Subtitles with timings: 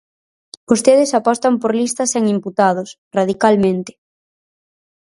[0.69, 3.91] Vostedes apostan por listas sen imputados, radicalmente.